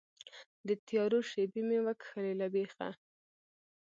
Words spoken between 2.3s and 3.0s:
له بیخه